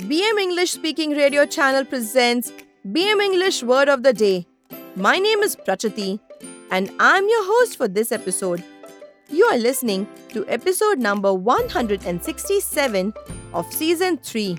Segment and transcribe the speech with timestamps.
[0.00, 2.52] BM English Speaking Radio channel presents
[2.84, 4.44] BM English Word of the Day.
[4.96, 6.18] My name is Prachati
[6.72, 8.64] and I'm your host for this episode.
[9.30, 13.14] You are listening to episode number 167
[13.52, 14.58] of season 3.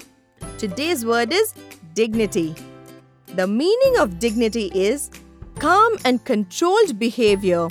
[0.58, 1.54] Today's word is
[1.94, 2.56] dignity.
[3.36, 5.12] The meaning of dignity is
[5.60, 7.68] calm and controlled behavior,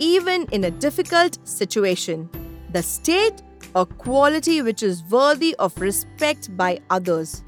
[0.00, 2.28] even in a difficult situation.
[2.72, 3.40] The state
[3.74, 7.42] or quality which is worthy of respect by others.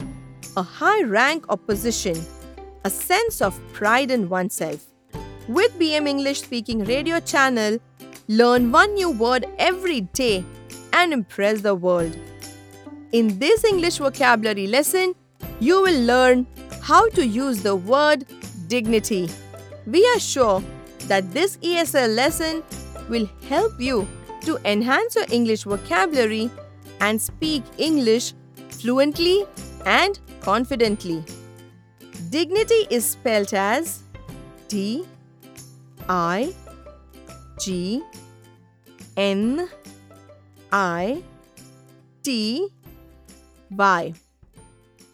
[0.57, 2.17] A high rank or position,
[2.85, 4.87] a sense of pride in oneself.
[5.49, 7.79] With BM English Speaking Radio channel,
[8.29, 10.45] learn one new word every day
[10.93, 12.17] and impress the world.
[13.13, 15.15] In this English vocabulary lesson,
[15.59, 16.47] you will learn
[16.81, 18.25] how to use the word
[18.69, 19.29] dignity.
[19.87, 20.63] We are sure
[21.09, 22.63] that this ESL lesson
[23.09, 24.07] will help you
[24.43, 26.51] to enhance your English vocabulary
[27.01, 28.35] and speak English
[28.71, 29.45] fluently
[29.85, 31.25] and confidently.
[32.31, 34.03] Dignity is spelled as
[34.69, 35.05] D
[36.09, 36.55] I
[37.59, 38.03] G
[39.17, 39.69] N
[40.73, 41.23] I
[42.23, 42.69] T
[43.71, 44.15] Y.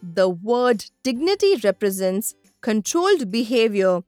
[0.01, 4.03] The word dignity represents controlled behavior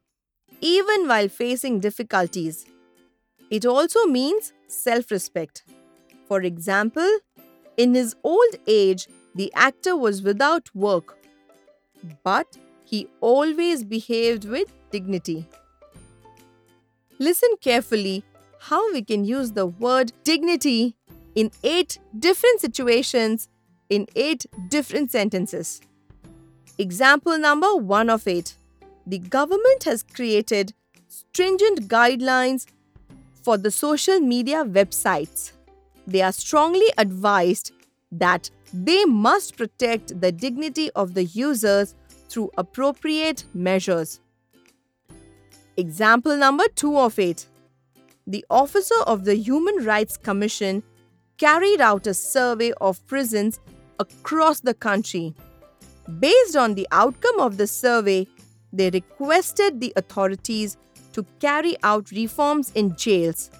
[0.61, 2.65] even while facing difficulties.
[3.49, 5.63] It also means self respect.
[6.27, 7.09] For example,
[7.77, 11.17] in his old age, the actor was without work,
[12.23, 15.47] but he always behaved with dignity.
[17.19, 18.23] Listen carefully
[18.59, 20.95] how we can use the word dignity
[21.35, 23.49] in eight different situations
[23.89, 25.81] in eight different sentences.
[26.77, 28.55] Example number one of eight
[29.05, 30.73] The government has created
[31.07, 32.67] stringent guidelines
[33.49, 35.53] for the social media websites.
[36.05, 37.71] They are strongly advised
[38.11, 41.95] that they must protect the dignity of the users
[42.27, 44.19] through appropriate measures.
[45.77, 47.47] Example number 2 of it.
[48.27, 50.83] The officer of the Human Rights Commission
[51.39, 53.59] carried out a survey of prisons
[53.97, 55.33] across the country.
[56.19, 58.27] Based on the outcome of the survey,
[58.71, 60.77] they requested the authorities
[61.13, 63.51] to carry out reforms in jails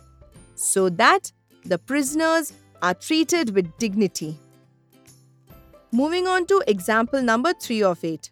[0.55, 1.31] so that
[1.65, 4.37] the prisoners are treated with dignity.
[5.91, 8.29] Moving on to example number 3 of 8.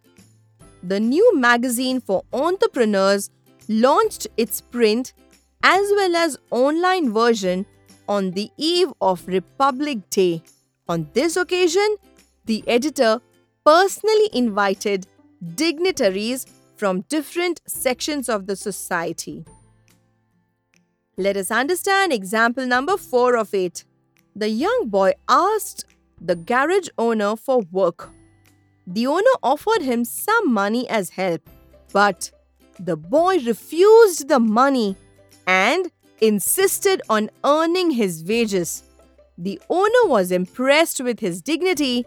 [0.84, 3.30] The new magazine for entrepreneurs
[3.68, 5.14] launched its print
[5.64, 7.66] as well as online version
[8.08, 10.44] on the eve of Republic Day.
[10.88, 11.98] On this occasion,
[12.46, 13.20] the editor
[13.66, 15.08] personally invited
[15.56, 16.46] dignitaries
[16.78, 19.44] from different sections of the society.
[21.18, 23.84] Let us understand example number 4 of 8.
[24.36, 25.86] The young boy asked
[26.22, 28.10] the garage owner for work.
[28.86, 31.42] The owner offered him some money as help,
[31.92, 32.32] but
[32.80, 34.96] the boy refused the money
[35.48, 38.84] and insisted on earning his wages.
[39.38, 42.06] The owner was impressed with his dignity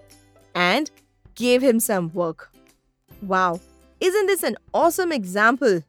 [0.55, 0.91] and
[1.35, 2.53] gave him some work.
[3.23, 3.61] Wow,
[4.01, 5.83] isn't this an awesome example?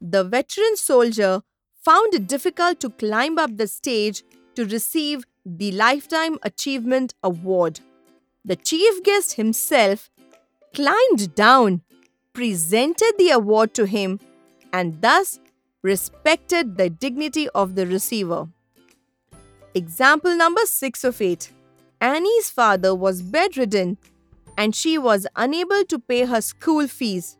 [0.00, 1.42] The veteran soldier
[1.84, 4.22] found it difficult to climb up the stage
[4.54, 7.80] to receive the Lifetime Achievement Award.
[8.44, 10.10] The chief guest himself
[10.74, 11.82] climbed down,
[12.32, 14.20] presented the award to him,
[14.72, 15.40] and thus
[15.82, 18.48] respected the dignity of the receiver.
[19.74, 21.52] Example number 6 of 8
[22.00, 23.96] Annie's father was bedridden
[24.56, 27.36] and she was unable to pay her school fees.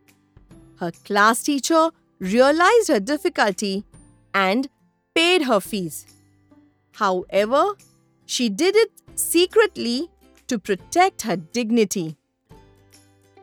[0.79, 1.89] Her class teacher
[2.19, 3.85] realized her difficulty
[4.33, 4.69] and
[5.13, 6.05] paid her fees.
[6.93, 7.73] However,
[8.25, 10.09] she did it secretly
[10.47, 12.17] to protect her dignity.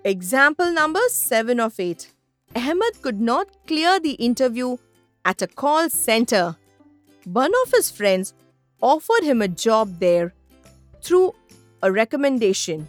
[0.05, 2.12] Example number 7 of 8
[2.55, 4.77] Ahmed could not clear the interview
[5.25, 6.56] at a call center.
[7.25, 8.33] One of his friends
[8.81, 10.33] offered him a job there
[11.03, 11.35] through
[11.83, 12.87] a recommendation.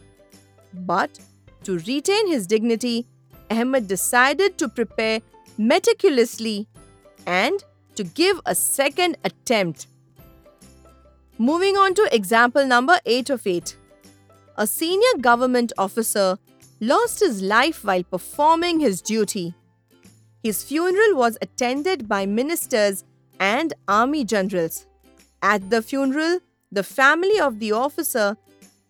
[0.73, 1.19] But
[1.63, 3.05] to retain his dignity,
[3.49, 5.21] Ahmed decided to prepare
[5.57, 6.67] meticulously
[7.25, 7.63] and
[7.97, 9.87] to give a second attempt.
[11.37, 13.75] Moving on to example number 8 of 8.
[14.55, 16.37] A senior government officer
[16.79, 19.53] lost his life while performing his duty.
[20.43, 23.03] His funeral was attended by ministers
[23.39, 24.85] and army generals.
[25.41, 26.39] At the funeral,
[26.71, 28.37] the family of the officer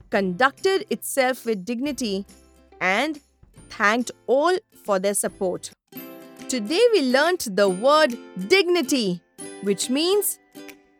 [0.09, 2.25] conducted itself with dignity
[2.80, 3.19] and
[3.69, 5.71] thanked all for their support.
[6.49, 8.17] Today we learnt the word
[8.47, 9.21] dignity,
[9.63, 10.39] which means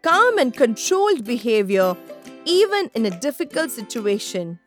[0.02, 1.96] calm and controlled behavior
[2.44, 4.60] even in a difficult situation.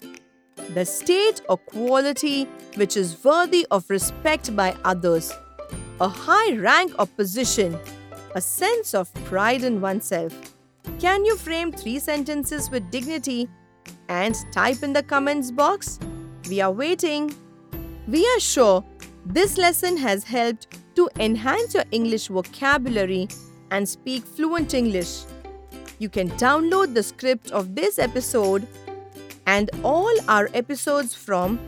[0.73, 2.44] The state or quality
[2.77, 5.35] which is worthy of respect by others.
[6.00, 7.79] A high rank or position.
[8.35, 10.32] A sense of pride in oneself.
[10.99, 13.50] Can you frame three sentences with dignity
[14.09, 15.99] and type in the comments box?
[16.49, 17.35] We are waiting.
[18.09, 18.82] We are sure
[19.27, 23.27] this lesson has helped to enhance your English vocabulary
[23.71, 25.23] and speak fluent English.
[25.99, 28.67] You can download the script of this episode
[29.47, 31.59] and all our episodes from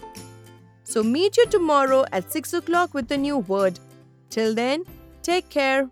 [0.84, 3.80] So meet you tomorrow at 6 o'clock with a new word.
[4.30, 4.84] Till then,
[5.24, 5.90] take care.